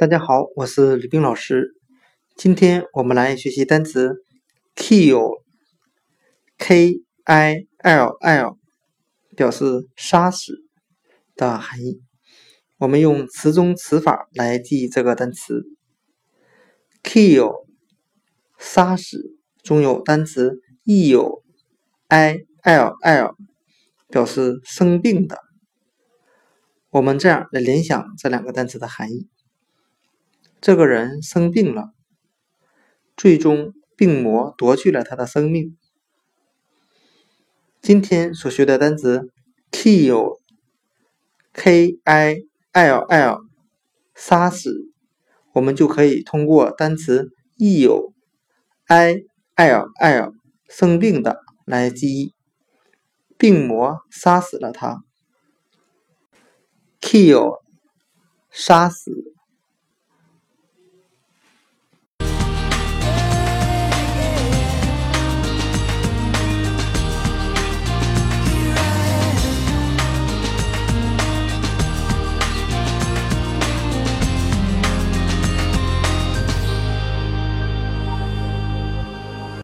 [0.00, 1.74] 大家好，我是李冰老师。
[2.34, 4.24] 今天我们来学习单词
[4.74, 5.34] kill，k
[7.24, 8.56] i l l，
[9.36, 10.54] 表示杀死
[11.36, 12.00] 的含义。
[12.78, 15.64] 我们用词中词法来记这个单词
[17.02, 17.66] kill，
[18.56, 21.42] 杀死中有单词 ill，
[24.08, 25.38] 表示生病的。
[26.88, 29.28] 我们这样来联想这两个单词的含义。
[30.60, 31.94] 这个人生病了，
[33.16, 35.74] 最终病魔夺去了他的生命。
[37.80, 39.30] 今天所学的单词
[39.72, 40.38] kill，k
[42.04, 42.42] i
[42.72, 43.40] l l，
[44.14, 44.92] 杀死，
[45.54, 49.22] 我们就可以通过单词 ill，i
[49.54, 50.34] l l，
[50.68, 52.34] 生病的来记忆，
[53.38, 55.02] 病魔杀死了他。
[57.00, 57.62] kill，
[58.50, 59.29] 杀死。